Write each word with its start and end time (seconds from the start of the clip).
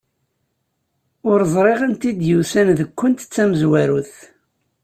Ur 1.29 1.39
ẓriɣ 1.53 1.79
anta 1.85 2.05
i 2.09 2.11
d-yusan 2.19 2.67
deg-kunt 2.79 3.25
d 3.25 3.29
tamenzut. 3.33 4.13